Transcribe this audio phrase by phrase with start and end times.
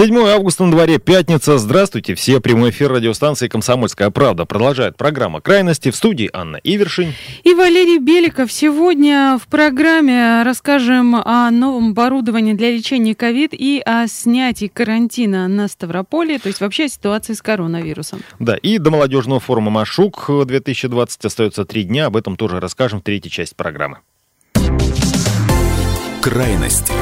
[0.00, 1.58] 7 августа на дворе, пятница.
[1.58, 2.40] Здравствуйте, все.
[2.40, 4.46] Прямой эфир радиостанции «Комсомольская правда».
[4.46, 5.90] Продолжает программа «Крайности».
[5.90, 7.12] В студии Анна Ивершин.
[7.44, 8.50] И Валерий Беликов.
[8.50, 15.68] Сегодня в программе расскажем о новом оборудовании для лечения ковид и о снятии карантина на
[15.68, 18.22] Ставрополе, то есть вообще о ситуации с коронавирусом.
[18.38, 22.06] Да, и до молодежного форума «Машук» 2020 остается три дня.
[22.06, 23.98] Об этом тоже расскажем в третьей части программы.
[26.22, 26.94] Крайности.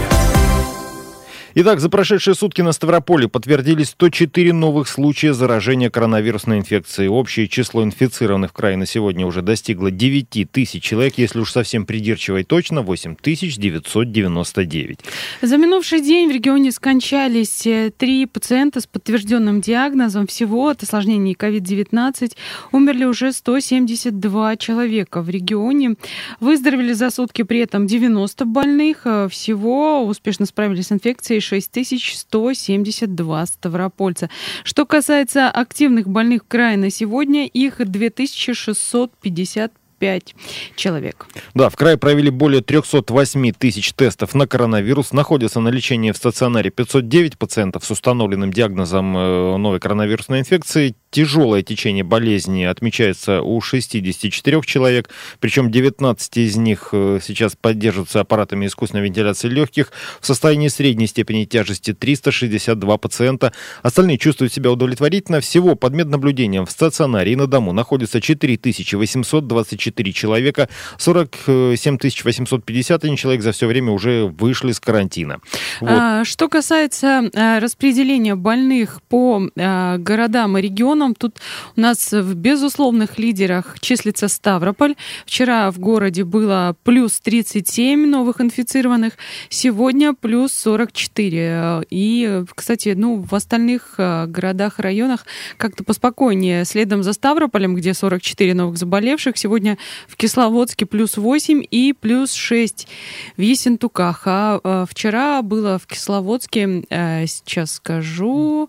[1.61, 7.09] Итак, за прошедшие сутки на Ставрополе подтвердились 104 новых случая заражения коронавирусной инфекцией.
[7.09, 11.85] Общее число инфицированных в крае на сегодня уже достигло 9 тысяч человек, если уж совсем
[11.85, 15.01] придирчиво и точно, 8 999.
[15.43, 20.29] За минувший день в регионе скончались э, три пациента с подтвержденным диагнозом.
[20.29, 22.37] Всего от осложнений COVID-19
[22.71, 25.97] умерли уже 172 человека в регионе.
[26.39, 29.01] Выздоровели за сутки при этом 90 больных.
[29.07, 34.29] Э, всего успешно справились с инфекцией 6172 ставропольца.
[34.65, 40.35] Что касается активных больных в крае на сегодня, их 2650 5
[40.77, 41.27] человек.
[41.55, 45.13] Да, в крае провели более 308 тысяч тестов на коронавирус.
[45.13, 50.95] Находятся на лечении в стационаре 509 пациентов с установленным диагнозом э, новой коронавирусной инфекции.
[51.11, 58.67] Тяжелое течение болезни отмечается у 64 человек, причем 19 из них э, сейчас поддерживаются аппаратами
[58.67, 59.93] искусственной вентиляции легких.
[60.21, 63.53] В состоянии средней степени тяжести 362 пациента.
[63.83, 65.41] Остальные чувствуют себя удовлетворительно.
[65.41, 70.69] Всего под меднаблюдением в стационаре и на дому находится 4824 человека.
[70.99, 75.41] 47 851 человек за все время уже вышли с карантина.
[75.81, 75.91] Вот.
[75.91, 81.15] А, что касается а, распределения больных по а, городам и регионам, регионам.
[81.15, 81.39] Тут
[81.77, 84.97] у нас в безусловных лидерах числится Ставрополь.
[85.27, 89.15] Вчера в городе было плюс 37 новых инфицированных,
[89.49, 91.87] сегодня плюс 44.
[91.91, 95.27] И, кстати, ну, в остальных э, городах, районах
[95.57, 96.65] как-то поспокойнее.
[96.65, 102.89] Следом за Ставрополем, где 44 новых заболевших, сегодня в Кисловодске плюс 8 и плюс 6
[103.37, 104.23] в Ессентуках.
[104.27, 108.69] А э, вчера было в Кисловодске, э, сейчас скажу,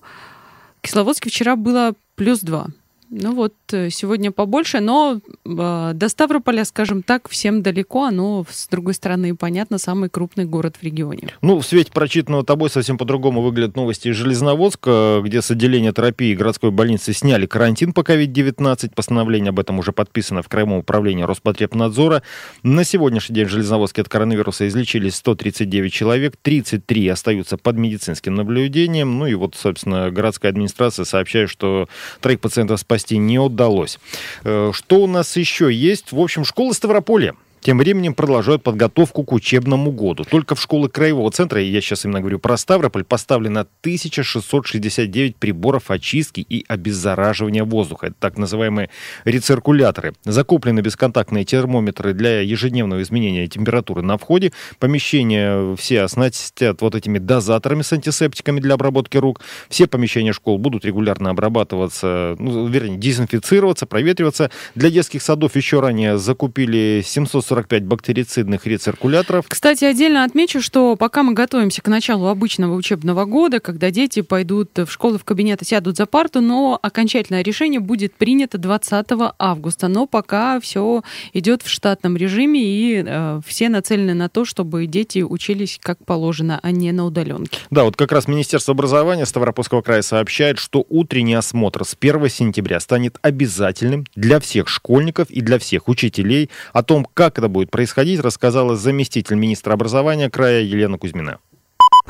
[0.80, 2.68] в Кисловодске вчера было плюс два.
[3.12, 8.68] Ну вот, э, сегодня побольше, но э, до Ставрополя, скажем так, всем далеко, оно, с
[8.68, 11.30] другой стороны, понятно, самый крупный город в регионе.
[11.42, 16.36] Ну, в свете прочитанного тобой совсем по-другому выглядят новости из Железноводска, где с отделения терапии
[16.36, 18.94] городской больницы сняли карантин по COVID-19.
[18.94, 22.22] Постановление об этом уже подписано в Краевом управлении Роспотребнадзора.
[22.62, 29.18] На сегодняшний день в Железноводске от коронавируса излечились 139 человек, 33 остаются под медицинским наблюдением.
[29.18, 31.88] Ну и вот, собственно, городская администрация сообщает, что
[32.22, 34.00] троих пациентов спасибо спасти не удалось.
[34.44, 36.12] Э, что у нас еще есть?
[36.12, 40.24] В общем, школа Ставрополья тем временем продолжают подготовку к учебному году.
[40.24, 46.40] Только в школы Краевого центра, я сейчас именно говорю про Ставрополь, поставлено 1669 приборов очистки
[46.42, 48.08] и обеззараживания воздуха.
[48.08, 48.90] Это так называемые
[49.26, 50.14] рециркуляторы.
[50.24, 54.54] Закуплены бесконтактные термометры для ежедневного изменения температуры на входе.
[54.80, 59.42] Помещения все оснастят вот этими дозаторами с антисептиками для обработки рук.
[59.70, 64.50] Все помещения школ будут регулярно обрабатываться, ну, вернее, дезинфицироваться, проветриваться.
[64.76, 69.46] Для детских садов еще ранее закупили 700 145 бактерицидных рециркуляторов.
[69.48, 74.78] Кстати, отдельно отмечу, что пока мы готовимся к началу обычного учебного года, когда дети пойдут
[74.78, 79.08] в школы, в кабинеты, сядут за парту, но окончательное решение будет принято 20
[79.40, 79.88] августа.
[79.88, 81.02] Но пока все
[81.34, 86.60] идет в штатном режиме, и э, все нацелены на то, чтобы дети учились как положено,
[86.62, 87.60] а не на удаленке.
[87.72, 92.80] Да, вот как раз Министерство образования Ставропольского края сообщает, что утренний осмотр с 1 сентября
[92.80, 96.50] станет обязательным для всех школьников и для всех учителей.
[96.74, 101.40] О том, как это будет происходить, рассказала заместитель министра образования края Елена Кузьмина.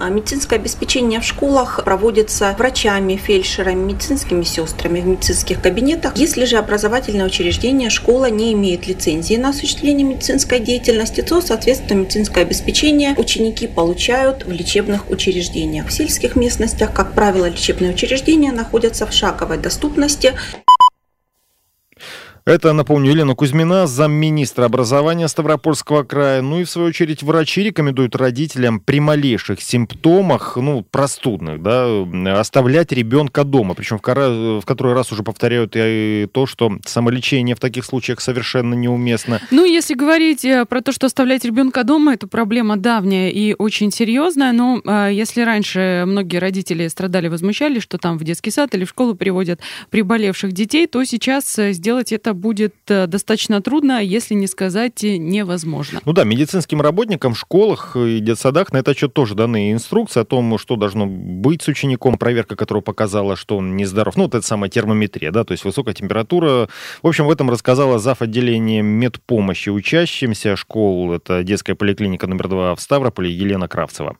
[0.01, 6.15] А медицинское обеспечение в школах проводится врачами, фельдшерами, медицинскими сестрами в медицинских кабинетах.
[6.15, 12.41] Если же образовательное учреждение, школа не имеет лицензии на осуществление медицинской деятельности, то, соответственно, медицинское
[12.41, 15.87] обеспечение ученики получают в лечебных учреждениях.
[15.87, 20.33] В сельских местностях, как правило, лечебные учреждения находятся в шаговой доступности.
[22.49, 26.41] Это, напомню, Елена Кузьмина, замминистра образования Ставропольского края.
[26.41, 31.85] Ну и, в свою очередь, врачи рекомендуют родителям при малейших симптомах, ну, простудных, да,
[32.39, 33.75] оставлять ребенка дома.
[33.75, 34.29] Причем в, кора...
[34.29, 39.39] в который раз уже повторяют и то, что самолечение в таких случаях совершенно неуместно.
[39.51, 43.91] Ну, если говорить э, про то, что оставлять ребенка дома, это проблема давняя и очень
[43.91, 44.53] серьезная.
[44.53, 48.89] Но э, если раньше многие родители страдали, возмущались, что там в детский сад или в
[48.89, 49.61] школу приводят
[49.91, 56.01] приболевших детей, то сейчас э, сделать это будет э, достаточно трудно, если не сказать невозможно.
[56.05, 60.25] Ну да, медицинским работникам в школах и детсадах на этот счет тоже даны инструкции о
[60.25, 64.15] том, что должно быть с учеником, проверка которого показала, что он нездоров.
[64.15, 66.69] Ну, вот это самая термометрия, да, то есть высокая температура.
[67.03, 68.21] В общем, в этом рассказала зав.
[68.21, 71.13] отделение медпомощи учащимся школ.
[71.13, 74.17] Это детская поликлиника номер два в Ставрополе Елена Кравцева.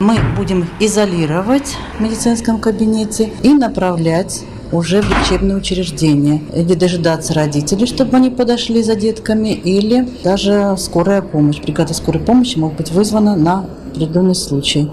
[0.00, 6.42] Мы будем изолировать в медицинском кабинете и направлять уже в лечебное учреждение.
[6.54, 11.60] Или дожидаться родителей, чтобы они подошли за детками, или даже скорая помощь.
[11.60, 14.90] Бригада скорой помощи может быть вызвана на определенный случай.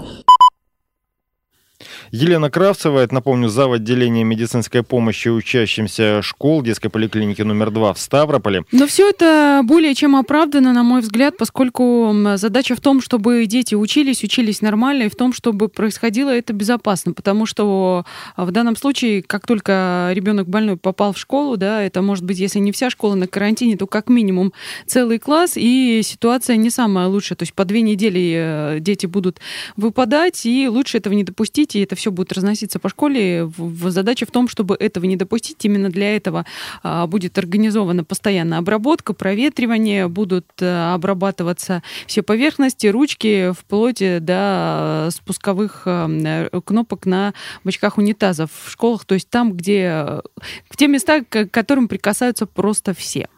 [2.14, 3.72] Елена Кравцева, это, напомню, зав.
[3.72, 8.64] отделения медицинской помощи учащимся школ детской поликлиники номер два в Ставрополе.
[8.70, 13.74] Но все это более чем оправдано, на мой взгляд, поскольку задача в том, чтобы дети
[13.74, 18.04] учились, учились нормально, и в том, чтобы происходило это безопасно, потому что
[18.36, 22.58] в данном случае, как только ребенок больной попал в школу, да, это может быть, если
[22.58, 24.52] не вся школа на карантине, то как минимум
[24.86, 27.38] целый класс, и ситуация не самая лучшая.
[27.38, 28.34] То есть по две недели
[28.76, 29.40] э, дети будут
[29.78, 33.50] выпадать, и лучше этого не допустить, и это все будет разноситься по школе.
[33.86, 35.64] Задача в том, чтобы этого не допустить.
[35.64, 36.44] Именно для этого
[36.82, 45.82] а, будет организована постоянная обработка, проветривание, будут а, обрабатываться все поверхности, ручки, вплоть до спусковых
[45.86, 47.34] а, кнопок на
[47.64, 50.20] бачках унитазов в школах, то есть там, где
[50.68, 53.28] в те места, к которым прикасаются просто все.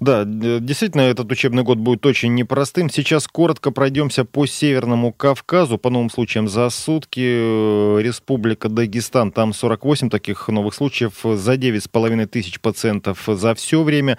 [0.00, 2.90] Да, действительно, этот учебный год будет очень непростым.
[2.90, 5.78] Сейчас коротко пройдемся по Северному Кавказу.
[5.78, 12.26] По новым случаям за сутки э, Республика Дагестан, там 48 таких новых случаев, за 9,5
[12.26, 14.18] тысяч пациентов за все время.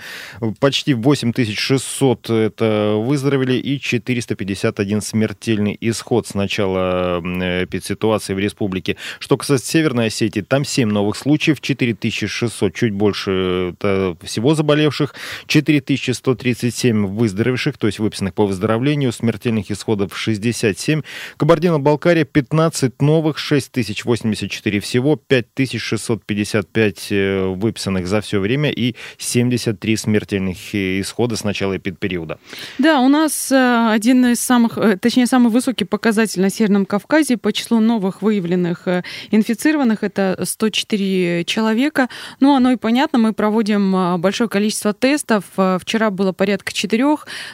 [0.59, 8.97] Почти 8600 это выздоровели и 451 смертельный исход с начала эпидситуации в республике.
[9.19, 15.15] Что касается Северной Осетии, там 7 новых случаев, 4600, чуть больше это всего заболевших.
[15.47, 21.01] 4137 выздоровевших, то есть выписанных по выздоровлению, смертельных исходов 67.
[21.37, 31.35] Кабардино-Балкария 15 новых, 6084 всего, 5655 э, выписанных за все время и 73 смертельных исхода
[31.35, 32.39] с начала эпидпериода.
[32.77, 37.37] Да, у нас э, один из самых, э, точнее, самый высокий показатель на Северном Кавказе
[37.37, 38.87] по числу новых выявленных
[39.31, 42.09] инфицированных, это 104 человека.
[42.39, 45.34] Ну, оно и понятно, мы проводим большое количество тестов.
[45.34, 47.05] Э, вчера было порядка 4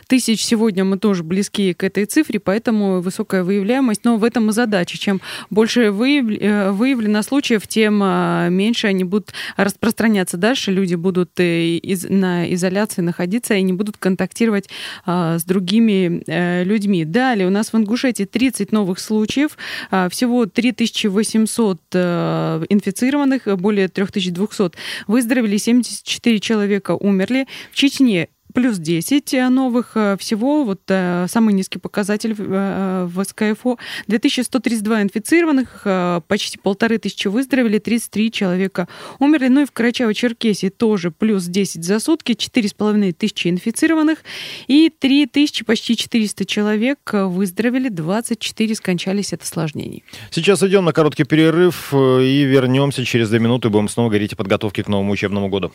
[0.07, 0.43] тысяч.
[0.43, 4.03] Сегодня мы тоже близки к этой цифре, поэтому высокая выявляемость.
[4.03, 4.97] Но в этом и задача.
[4.97, 5.91] Чем больше э,
[6.71, 10.71] выявлено случаев, тем э, меньше они будут распространяться дальше.
[10.71, 14.69] Люди будут на изоляции находиться и не будут контактировать
[15.05, 16.23] с другими
[16.63, 17.05] людьми.
[17.05, 19.57] Далее у нас в Ингушетии 30 новых случаев.
[20.09, 21.79] Всего 3800
[22.69, 24.71] инфицированных, более 3200
[25.07, 27.47] выздоровели, 74 человека умерли.
[27.71, 30.63] В Чечне плюс 10 э, новых э, всего.
[30.63, 33.77] Вот э, самый низкий показатель в СКФО.
[34.07, 38.87] 2132 инфицированных, почти полторы тысячи выздоровели, 33 человека
[39.19, 39.47] умерли.
[39.47, 44.19] Ну и в Карачаево-Черкесии тоже плюс 10 за сутки, 4,5 тысячи инфицированных
[44.67, 50.03] и 3 тысячи, почти 400 человек выздоровели, 24 скончались от осложнений.
[50.31, 53.69] Сейчас идем на короткий перерыв и вернемся через две минуты.
[53.69, 55.71] Будем снова говорить о подготовке к новому учебному году.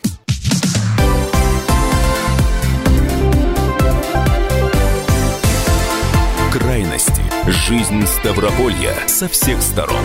[7.68, 10.04] Жизнь Ставрополья со всех сторон.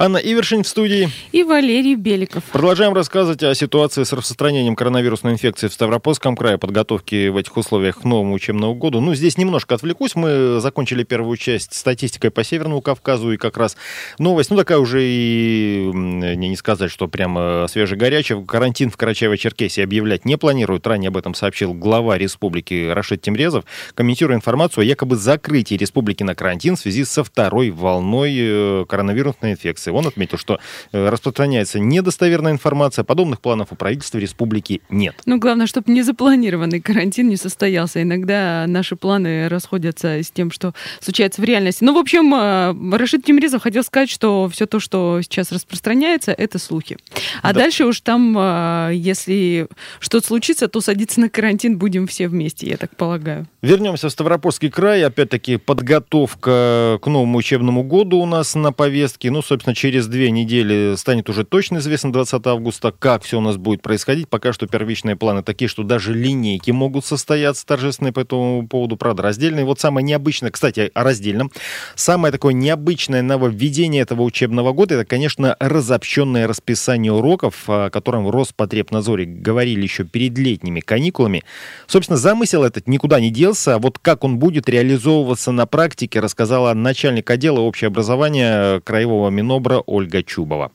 [0.00, 1.10] Анна Ивершин в студии.
[1.32, 2.44] И Валерий Беликов.
[2.52, 7.98] Продолжаем рассказывать о ситуации с распространением коронавирусной инфекции в Ставропольском крае, подготовки в этих условиях
[7.98, 9.00] к новому учебному году.
[9.00, 10.14] Ну, здесь немножко отвлекусь.
[10.14, 13.76] Мы закончили первую часть статистикой по Северному Кавказу, и как раз
[14.20, 18.44] новость, ну, такая уже и, не, не сказать, что прямо свежегорячая.
[18.44, 20.86] Карантин в Карачаево-Черкесии объявлять не планируют.
[20.86, 23.64] Ранее об этом сообщил глава республики Рашид Тимрезов,
[23.96, 29.50] комментируя информацию о якобы закрытии республики на карантин в связи со второй волной э, коронавирусной
[29.50, 29.90] инфекции информации.
[29.90, 30.58] Он отметил, что
[30.92, 35.14] э, распространяется недостоверная информация, подобных планов у правительства республики нет.
[35.26, 38.02] Ну, главное, чтобы незапланированный карантин не состоялся.
[38.02, 41.84] Иногда наши планы расходятся с тем, что случается в реальности.
[41.84, 46.58] Ну, в общем, э, Рашид Тимиризов хотел сказать, что все то, что сейчас распространяется, это
[46.58, 46.98] слухи.
[47.42, 47.60] А да.
[47.60, 49.68] дальше уж там, э, если
[50.00, 53.46] что-то случится, то садиться на карантин будем все вместе, я так полагаю.
[53.62, 55.04] Вернемся в Ставропольский край.
[55.04, 59.30] Опять-таки подготовка к новому учебному году у нас на повестке.
[59.30, 63.56] Ну, собственно, через две недели станет уже точно известно 20 августа, как все у нас
[63.56, 64.28] будет происходить.
[64.28, 68.96] Пока что первичные планы такие, что даже линейки могут состояться торжественные по этому поводу.
[68.96, 69.64] Правда, раздельные.
[69.64, 71.52] Вот самое необычное, кстати, о раздельном.
[71.94, 78.30] Самое такое необычное нововведение этого учебного года, это, конечно, разобщенное расписание уроков, о котором в
[78.30, 81.44] Роспотребнадзоре говорили еще перед летними каникулами.
[81.86, 83.76] Собственно, замысел этот никуда не делся.
[83.76, 90.22] А вот как он будет реализовываться на практике, рассказала начальник отдела общеобразования Краевого Минобра Ольга
[90.22, 90.72] Чубова.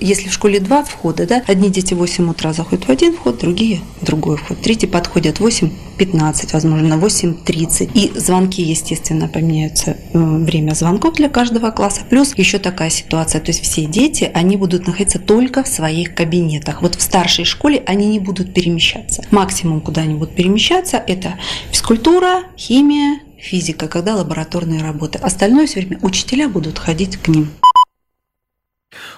[0.00, 3.38] Если в школе два входа, да, одни дети в 8 утра заходят в один вход,
[3.38, 4.60] другие в другой вход.
[4.60, 7.90] Третьи подходят в 8.15, возможно, 8.30.
[7.94, 12.02] И звонки, естественно, поменяются э, время звонков для каждого класса.
[12.10, 16.82] Плюс еще такая ситуация, то есть все дети, они будут находиться только в своих кабинетах.
[16.82, 19.24] Вот в старшей школе они не будут перемещаться.
[19.30, 21.38] Максимум, куда они будут перемещаться, это
[21.70, 25.20] физкультура, химия, физика, когда лабораторные работы.
[25.20, 27.48] Остальное все время учителя будут ходить к ним.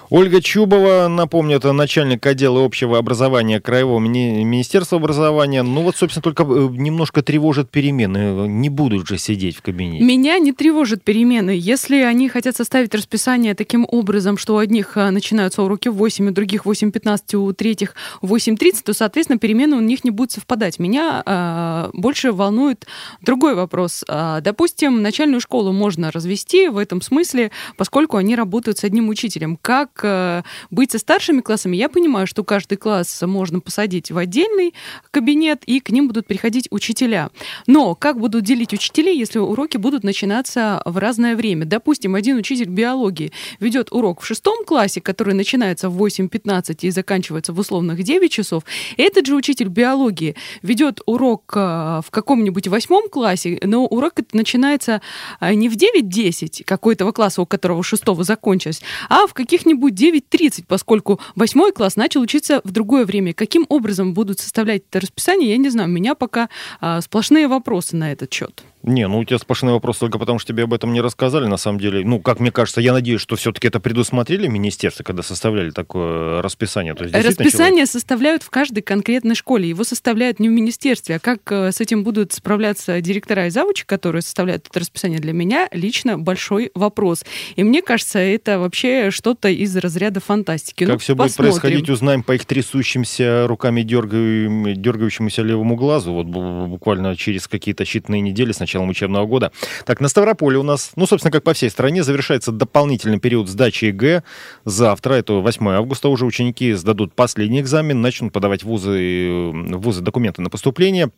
[0.09, 5.63] Ольга Чубова, напомню, это начальник отдела общего образования Краевого мини- Министерства образования.
[5.63, 8.47] Ну вот, собственно, только э, немножко тревожат перемены.
[8.47, 10.05] Не будут же сидеть в кабинете.
[10.05, 11.51] Меня не тревожат перемены.
[11.59, 16.29] Если они хотят составить расписание таким образом, что у одних э, начинаются уроки в 8,
[16.29, 20.79] у других 8.15, у третьих 8.30, то, соответственно, перемены у них не будут совпадать.
[20.79, 22.87] Меня э, больше волнует
[23.21, 24.05] другой вопрос.
[24.07, 29.57] Э, допустим, начальную школу можно развести в этом смысле, поскольку они работают с одним учителем.
[29.61, 34.73] Как Э, быть со старшими классами, я понимаю, что каждый класс можно посадить в отдельный
[35.11, 37.29] кабинет, и к ним будут приходить учителя.
[37.65, 41.65] Но как будут делить учителей, если уроки будут начинаться в разное время?
[41.65, 47.53] Допустим, один учитель биологии ведет урок в шестом классе, который начинается в 8.15 и заканчивается
[47.53, 48.63] в условных 9 часов.
[48.97, 51.59] Этот же учитель биологии ведет урок э,
[52.05, 55.01] в каком-нибудь восьмом классе, но урок начинается
[55.39, 60.65] э, не в 9-10 какой-то класса, у которого шестого закончилось, а в каких-нибудь будет 9.30,
[60.67, 63.33] поскольку восьмой класс начал учиться в другое время.
[63.33, 65.89] Каким образом будут составлять это расписание, я не знаю.
[65.89, 68.63] У меня пока а, сплошные вопросы на этот счет.
[68.87, 71.57] Не, ну у тебя сплошной вопрос только потому, что тебе об этом не рассказали, на
[71.57, 72.05] самом деле.
[72.05, 76.93] Ну, как мне кажется, я надеюсь, что все-таки это предусмотрели министерство, когда составляли такое расписание.
[76.93, 77.89] То есть, расписание человек...
[77.89, 79.67] составляют в каждой конкретной школе.
[79.67, 81.17] Его составляют не в министерстве.
[81.17, 85.33] А как э, с этим будут справляться директора и завучи, которые составляют это расписание, для
[85.33, 87.25] меня лично большой вопрос.
[87.57, 90.85] И мне кажется, это вообще что-то из разряда фантастики.
[90.85, 91.51] Как ну, все посмотрим.
[91.51, 96.13] будет происходить, узнаем по их трясущимся руками дергающемуся левому глазу.
[96.13, 99.51] Вот буквально через какие-то считанные недели сначала началом учебного года.
[99.85, 103.85] Так, на Ставрополье у нас, ну, собственно, как по всей стране, завершается дополнительный период сдачи
[103.85, 104.23] ЕГЭ.
[104.65, 110.01] Завтра, это 8 августа, уже ученики сдадут последний экзамен, начнут подавать в вузы, в вузы
[110.01, 111.11] документы на поступление.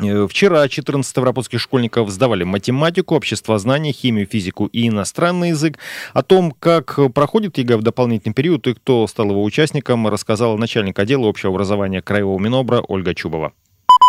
[0.00, 5.78] Э, вчера 14 ставропольских школьников сдавали математику, обществознание, химию, физику и иностранный язык.
[6.14, 10.98] О том, как проходит ЕГЭ в дополнительный период и кто стал его участником, рассказала начальник
[10.98, 13.52] отдела общего образования Краевого Минобра Ольга Чубова.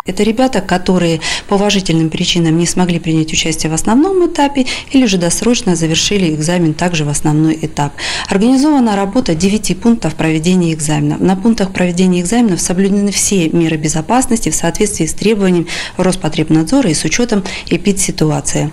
[0.05, 5.17] Это ребята, которые по уважительным причинам не смогли принять участие в основном этапе или же
[5.17, 7.93] досрочно завершили экзамен также в основной этап.
[8.27, 11.21] Организована работа 9 пунктов проведения экзаменов.
[11.21, 17.05] На пунктах проведения экзаменов соблюдены все меры безопасности в соответствии с требованиями Роспотребнадзора и с
[17.05, 18.71] учетом эпидситуации.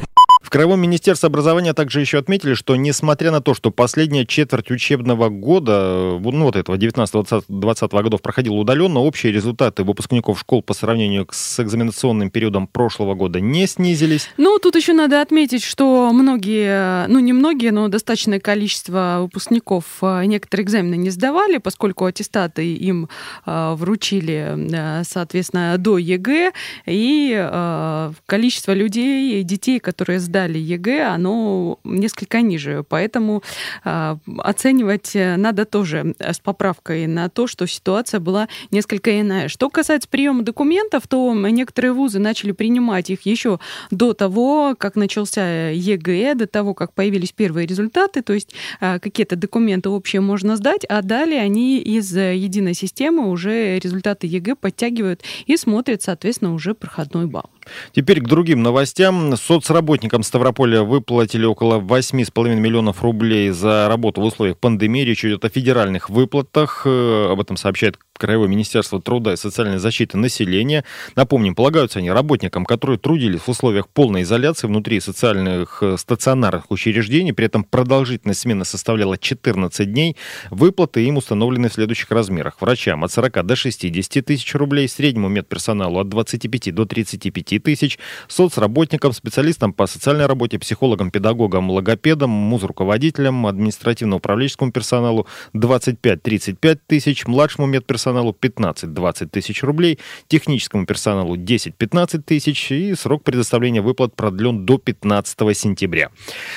[0.51, 5.29] В Краевом министерстве образования также еще отметили, что несмотря на то, что последняя четверть учебного
[5.29, 11.61] года, ну вот этого 19-20 годов проходила удаленно, общие результаты выпускников школ по сравнению с
[11.61, 14.29] экзаменационным периодом прошлого года не снизились.
[14.39, 20.25] Ну, тут еще надо отметить, что многие, ну не многие, но достаточное количество выпускников э,
[20.25, 23.09] некоторые экзамены не сдавали, поскольку аттестаты им
[23.47, 26.51] э, вручили, э, соответственно, до ЕГЭ,
[26.87, 32.85] и количество людей, детей, которые сдали сдали ЕГЭ, оно несколько ниже.
[32.89, 33.43] Поэтому
[33.85, 39.49] э, оценивать надо тоже с поправкой на то, что ситуация была несколько иная.
[39.49, 43.59] Что касается приема документов, то некоторые вузы начали принимать их еще
[43.91, 48.23] до того, как начался ЕГЭ, до того, как появились первые результаты.
[48.23, 53.79] То есть э, какие-то документы общие можно сдать, а далее они из единой системы уже
[53.79, 57.51] результаты ЕГЭ подтягивают и смотрят, соответственно, уже проходной балл.
[57.93, 59.37] Теперь к другим новостям.
[59.37, 65.03] Соцработникам Ставрополя выплатили около 8,5 миллионов рублей за работу в условиях пандемии.
[65.03, 66.83] Речь идет о федеральных выплатах.
[66.85, 70.85] Э, об этом сообщает Краевое министерство труда и социальной защиты населения.
[71.17, 77.33] Напомним, полагаются они работникам, которые трудились в условиях полной изоляции внутри социальных э, стационарных учреждений,
[77.33, 80.19] при этом продолжительность смены составляла 14 дней.
[80.51, 82.61] Выплаты им установлены в следующих размерах.
[82.61, 87.99] Врачам от 40 до 60 тысяч рублей, среднему медперсоналу от 25 до 35 тысяч,
[88.29, 98.01] соцработникам, специалистам по социальной работе, психологам, педагогам, логопедам, муз-руководителям, административно-управленческому персоналу 25-35 тысяч, младшему медперсоналу
[98.01, 99.99] персоналу 15-20 тысяч рублей,
[100.29, 106.11] техническому персоналу 10-15 тысяч и срок предоставления выплат продлен до 15 сентября.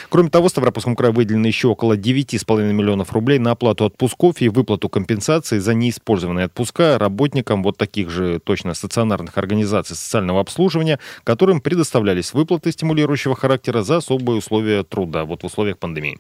[0.10, 4.90] Кроме того, Ставропольскому краю выделено еще около 9,5 миллионов рублей на оплату отпусков и выплату
[4.90, 10.93] компенсации за неиспользованные отпуска работникам вот таких же точно стационарных организаций социального обслуживания,
[11.24, 16.20] которым предоставлялись выплаты стимулирующего характера за особые условия труда вот в условиях пандемии.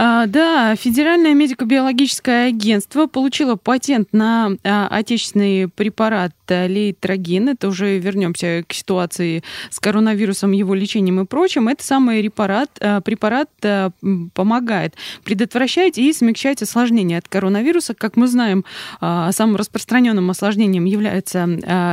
[0.00, 7.48] А, да, Федеральное медико-биологическое агентство получило патент на а, отечественный препарат лейтрогин.
[7.48, 11.66] Это уже вернемся к ситуации с коронавирусом, его лечением и прочим.
[11.66, 13.90] Это самый препарат, а, препарат а,
[14.34, 17.94] помогает предотвращать и смягчать осложнения от коронавируса.
[17.94, 18.64] Как мы знаем,
[19.00, 21.48] а, самым распространенным осложнением является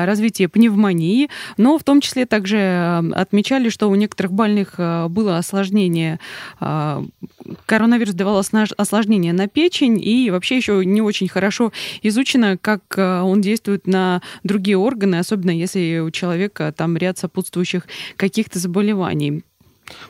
[0.05, 6.19] развитие пневмонии, но в том числе также отмечали, что у некоторых больных было осложнение
[6.59, 8.43] коронавируса коронавирус давал
[8.77, 11.71] осложнения на печень, и вообще еще не очень хорошо
[12.01, 17.87] изучено, как э, он действует на другие органы, особенно если у человека там ряд сопутствующих
[18.17, 19.43] каких-то заболеваний.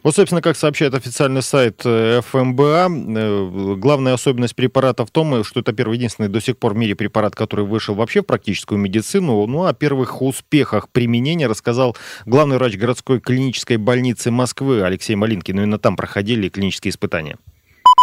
[0.03, 5.59] Вот, собственно, как сообщает официальный сайт э, ФМБА, э, главная особенность препарата в том, что
[5.59, 9.45] это первый единственный до сих пор в мире препарат, который вышел вообще в практическую медицину.
[9.45, 15.57] Ну, о первых успехах применения рассказал главный врач городской клинической больницы Москвы Алексей Малинкин.
[15.57, 17.37] Именно там проходили клинические испытания.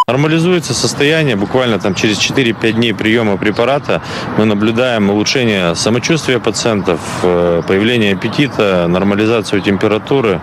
[0.09, 4.03] Нормализуется состояние буквально там через 4-5 дней приема препарата.
[4.37, 10.41] Мы наблюдаем улучшение самочувствия пациентов, э, появление аппетита, нормализацию температуры.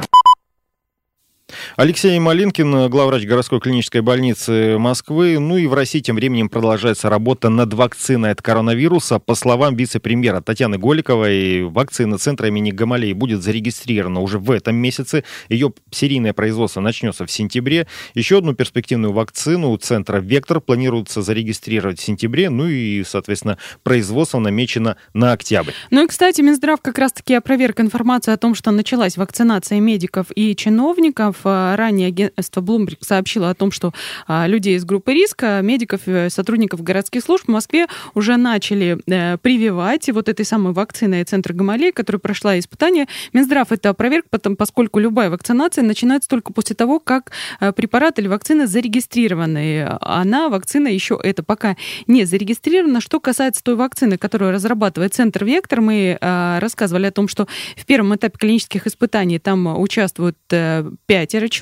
[1.79, 5.39] Алексей Малинкин, главврач городской клинической больницы Москвы.
[5.39, 9.17] Ну и в России тем временем продолжается работа над вакциной от коронавируса.
[9.17, 15.23] По словам вице-премьера Татьяны Голиковой, вакцина центра имени Гамалеи будет зарегистрирована уже в этом месяце.
[15.47, 17.87] Ее серийное производство начнется в сентябре.
[18.13, 22.49] Еще одну перспективную вакцину у центра «Вектор» планируется зарегистрировать в сентябре.
[22.49, 25.71] Ну и, соответственно, производство намечено на октябрь.
[25.91, 30.57] Ну и, кстати, Минздрав как раз-таки опроверг информацию о том, что началась вакцинация медиков и
[30.57, 31.37] чиновников.
[31.75, 33.93] Ранее агентство Bloomberg сообщило о том, что
[34.27, 39.37] а, людей из группы риска, медиков, э, сотрудников городских служб в Москве уже начали э,
[39.37, 43.07] прививать вот этой самой вакциной Центра Гамалей, которая прошла испытание.
[43.33, 44.25] Минздрав это опроверг,
[44.57, 49.97] поскольку любая вакцинация начинается только после того, как э, препарат или вакцина зарегистрированы.
[50.01, 51.75] Она, вакцина, еще это пока
[52.07, 53.01] не зарегистрирована.
[53.01, 58.15] Что касается той вакцины, которую разрабатывает Центр Вектор, мы рассказывали о том, что в первом
[58.15, 61.58] этапе клинических испытаний там участвуют пятеро человек,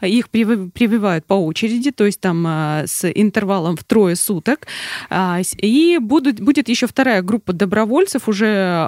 [0.00, 4.66] их прививают по очереди, то есть там а, с интервалом в трое суток.
[5.10, 8.46] А, и будут, будет еще вторая группа добровольцев, уже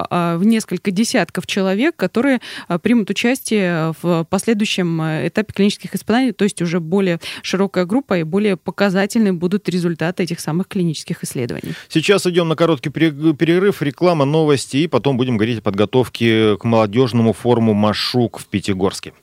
[0.09, 2.41] а, в несколько десятков человек, которые
[2.81, 8.57] примут участие в последующем этапе клинических испытаний, то есть уже более широкая группа и более
[8.57, 11.73] показательны будут результаты этих самых клинических исследований.
[11.89, 17.33] Сейчас идем на короткий перерыв, реклама, новости, и потом будем говорить о подготовке к молодежному
[17.33, 19.13] форуму «Машук» в Пятигорске.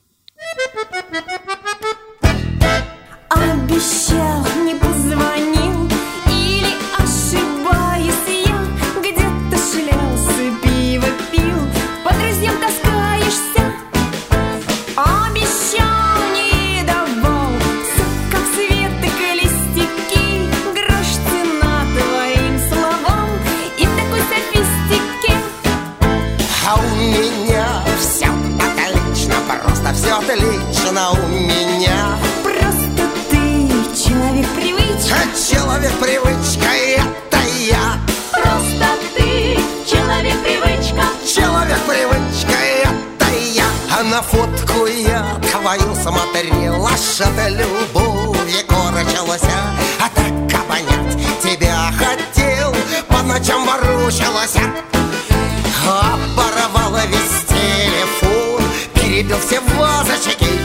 [3.67, 5.89] Обещал, не позвонил.
[6.29, 8.59] Или ошибаюсь я
[9.01, 11.57] Где-то шлялся, пиво пил.
[12.05, 13.73] По друзьям таскаешься
[14.97, 17.53] Обещал, не давал.
[18.31, 23.31] Как светок и листики Грош цена твоим словам.
[23.79, 25.35] И такой софистике.
[26.69, 31.13] А у меня все отлично Просто все отлично
[35.75, 37.99] человек-привычка, это я.
[38.33, 39.59] Просто ты
[39.91, 43.65] человек-привычка Человек-привычка, это я.
[43.91, 49.43] А на фотку я твою смотрел Аж от любови корчилась.
[49.99, 52.73] А так обонять тебя хотел
[53.09, 54.57] По ночам ворочалась.
[55.85, 58.63] Оборвала весь телефон
[58.95, 60.47] Перебил все вазочки.
[60.47, 60.64] А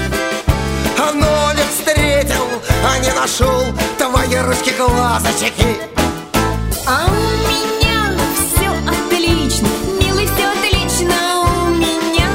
[2.83, 3.63] а не нашел
[3.97, 5.77] Твои ручки глазочки.
[6.85, 7.11] А у
[7.47, 9.67] меня все отлично
[10.01, 12.27] Милый, все отлично у меня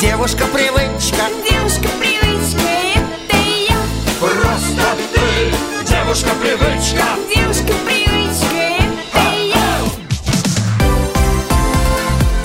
[0.00, 3.36] девушка-привычка Девушка-привычка, это
[3.68, 3.76] я.
[4.20, 5.24] Просто ты,
[5.84, 9.66] девушка-привычка Девушка-привычка, это я.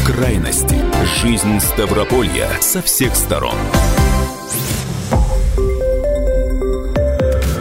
[0.06, 0.78] Крайности.
[1.22, 3.58] Жизнь Ставрополья со всех сторон.